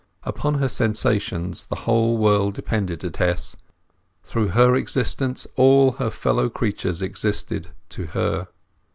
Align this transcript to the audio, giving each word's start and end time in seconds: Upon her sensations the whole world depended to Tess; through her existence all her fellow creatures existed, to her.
Upon 0.23 0.55
her 0.55 0.67
sensations 0.67 1.67
the 1.67 1.75
whole 1.85 2.17
world 2.17 2.55
depended 2.55 3.01
to 3.01 3.11
Tess; 3.11 3.55
through 4.23 4.47
her 4.47 4.75
existence 4.75 5.45
all 5.55 5.91
her 5.91 6.09
fellow 6.09 6.49
creatures 6.49 7.03
existed, 7.03 7.67
to 7.89 8.07
her. 8.07 8.47